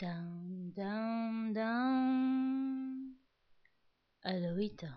[0.00, 3.14] Down, down.
[4.22, 4.88] Aloïta,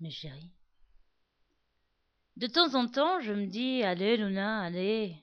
[0.00, 0.50] mes chéris.
[2.36, 5.14] De temps en temps, je me dis, allez, Luna, allez,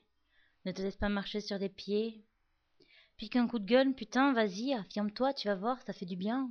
[0.64, 2.24] ne te laisse pas marcher sur des pieds.
[3.18, 6.48] Pique un coup de gueule, putain, vas-y, affirme-toi, tu vas voir, ça fait du bien.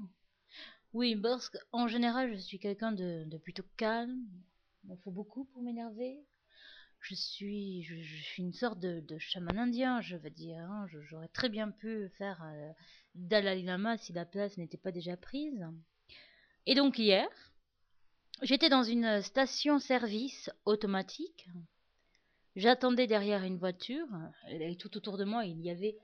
[0.94, 4.28] Oui, parce qu'en général, je suis quelqu'un de, de, plutôt calme.
[4.88, 6.24] Il faut beaucoup pour m'énerver.
[7.00, 10.60] Je suis, je, suis une sorte de, de, chaman indien, je veux dire.
[10.60, 10.88] Hein.
[11.10, 12.72] J'aurais très bien pu faire euh,
[13.16, 15.66] Dalai Lama si la place n'était pas déjà prise.
[16.66, 17.28] Et donc hier,
[18.42, 21.48] j'étais dans une station-service automatique.
[22.56, 24.08] J'attendais derrière une voiture.
[24.50, 25.96] Et tout autour de moi, il y avait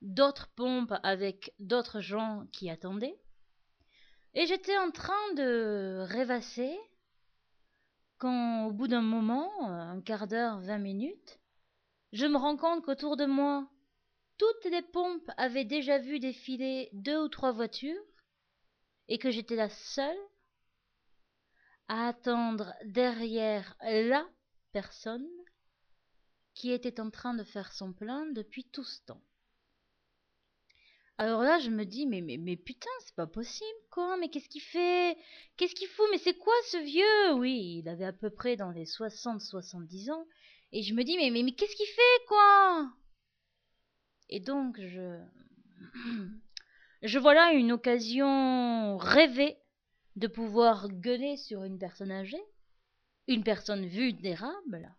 [0.00, 3.18] d'autres pompes avec d'autres gens qui attendaient.
[4.34, 6.78] Et j'étais en train de rêvasser
[8.18, 11.38] quand, au bout d'un moment, un quart d'heure, vingt minutes,
[12.12, 13.68] je me rends compte qu'autour de moi,
[14.38, 18.02] toutes les pompes avaient déjà vu défiler deux ou trois voitures
[19.08, 20.18] et que j'étais la seule
[21.88, 24.26] à attendre derrière la
[24.72, 25.26] personne
[26.54, 29.22] qui était en train de faire son plein depuis tout ce temps.
[31.18, 34.16] Alors là, je me dis, mais, mais, mais putain, c'est pas possible, quoi.
[34.18, 35.16] Mais qu'est-ce qu'il fait?
[35.56, 36.06] Qu'est-ce qu'il fout?
[36.10, 37.34] Mais c'est quoi ce vieux?
[37.38, 40.26] Oui, il avait à peu près dans les 60-70 ans.
[40.72, 42.92] Et je me dis, mais, mais, mais qu'est-ce qu'il fait, quoi?
[44.28, 45.20] Et donc, je...
[47.02, 49.58] Je vois là une occasion rêvée
[50.16, 52.42] de pouvoir gueuler sur une personne âgée,
[53.28, 54.96] une personne vulnérable,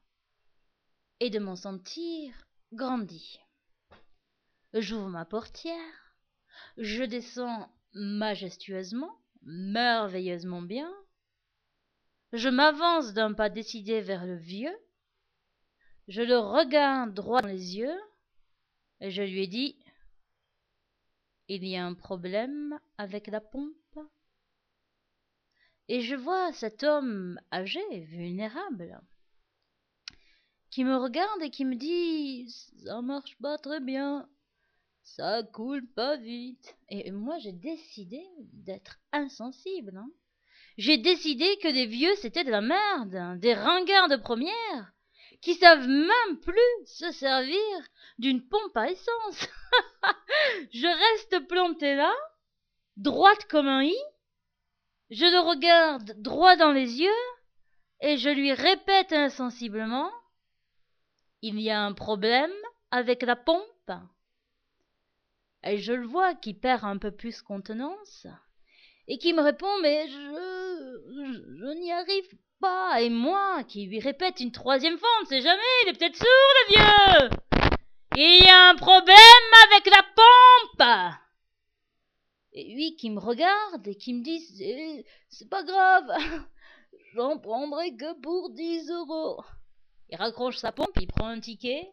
[1.20, 3.40] et de m'en sentir grandi.
[4.74, 6.06] J'ouvre ma portière,
[6.77, 10.94] je descends majestueusement, merveilleusement bien.
[12.33, 14.78] Je m'avance d'un pas décidé vers le vieux.
[16.08, 18.00] Je le regarde droit dans les yeux
[19.02, 19.78] et je lui dit
[21.47, 24.00] Il y a un problème avec la pompe.
[25.89, 29.00] Et je vois cet homme âgé, vulnérable,
[30.69, 32.50] qui me regarde et qui me dit
[32.84, 34.28] Ça marche pas très bien
[35.16, 36.75] ça coule pas vite.
[36.90, 38.22] Et moi, j'ai décidé
[38.53, 39.97] d'être insensible.
[39.97, 40.09] Hein.
[40.78, 44.94] J'ai décidé que les vieux, c'était de la merde, hein, des ringards de première,
[45.41, 47.57] qui savent même plus se servir
[48.19, 49.47] d'une pompe à essence.
[50.73, 52.13] je reste plantée là,
[52.97, 53.97] droite comme un i,
[55.09, 57.23] je le regarde droit dans les yeux,
[58.01, 60.12] et je lui répète insensiblement,
[61.41, 62.53] il y a un problème
[62.91, 63.63] avec la pompe
[65.63, 68.28] je le vois qui perd un peu plus contenance
[69.07, 70.18] et qui me répond mais je
[71.59, 75.41] je, n'y arrive pas et moi qui lui répète une troisième fois on ne sait
[75.41, 77.29] jamais il est peut-être sourd le vieux.
[78.16, 79.16] Il y a un problème
[79.67, 81.17] avec la pompe.
[82.53, 84.40] Et lui qui me regarde et qui me dit
[85.29, 86.12] c'est pas grave.
[87.13, 89.44] J'en prendrai que pour dix euros
[90.09, 91.91] il raccroche sa pompe il prend un ticket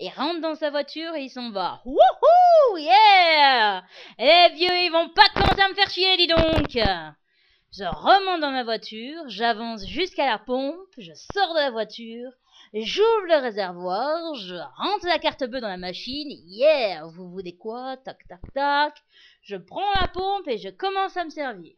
[0.00, 1.82] il rentre dans sa voiture et il s'en va.
[1.84, 1.98] Wouhou
[2.78, 3.82] Yeah
[4.18, 8.50] Les vieux, ils vont pas commencer à me faire chier, dis donc Je remonte dans
[8.50, 12.30] ma voiture, j'avance jusqu'à la pompe, je sors de la voiture,
[12.74, 17.96] j'ouvre le réservoir, je rentre la carte bleue dans la machine, yeah Vous voulez quoi
[17.98, 18.94] Tac, tac, tac.
[19.42, 21.74] Je prends la pompe et je commence à me servir.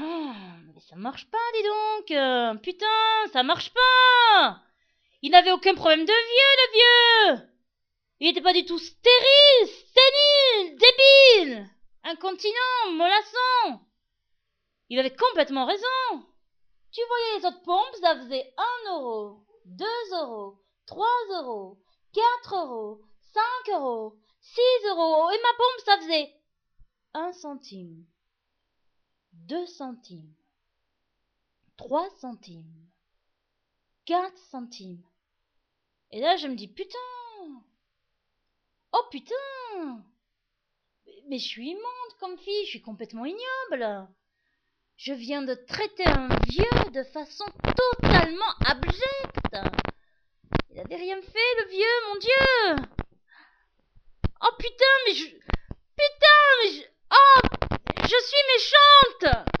[0.00, 2.86] Oh, mais ça marche pas, dis donc euh, Putain,
[3.32, 4.62] ça marche pas.
[5.22, 7.48] Il n'avait aucun problème de vieux, le vieux.
[8.20, 11.68] Il n'était pas du tout stérile, sténile, débile.
[12.04, 13.80] Incontinent, mollasson
[14.88, 16.24] Il avait complètement raison.
[16.92, 21.78] Tu voyais les autres pompes, ça faisait un euro, deux euros, trois euros,
[22.12, 23.00] quatre euros,
[23.32, 26.34] cinq euros, six euros, et ma pompe, ça faisait
[27.14, 28.06] un centime
[29.46, 30.34] deux centimes,
[31.78, 32.90] trois centimes,
[34.04, 35.02] quatre centimes.
[36.10, 36.98] Et là, je me dis, putain.
[38.92, 40.04] Oh putain.
[41.28, 44.08] Mais je suis immonde comme fille, je suis complètement ignoble.
[44.96, 47.44] Je viens de traiter un vieux de façon
[47.76, 49.56] totalement abjecte.
[50.70, 52.86] Il n'avait rien fait, le vieux, mon Dieu.
[54.42, 55.26] Oh putain, mais je...
[55.26, 56.82] Putain, mais je...
[57.12, 57.48] Oh
[58.02, 59.57] je suis méchante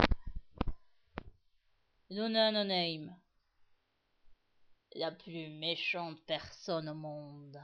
[2.10, 3.14] Nonanoname.
[4.94, 7.60] La plus méchante personne au monde.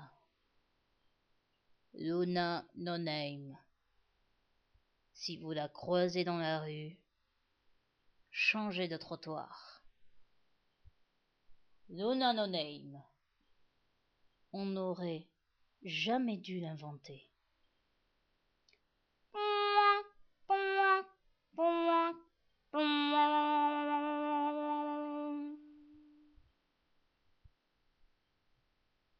[1.95, 3.57] Luna Noname.
[5.15, 6.99] Si vous la croisez dans la rue,
[8.31, 9.83] changez de trottoir.
[11.89, 13.03] Luna Noname.
[14.53, 15.27] On n'aurait
[15.83, 17.31] jamais dû l'inventer.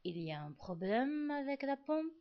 [0.07, 2.13] Il y a un problème avec la pompe?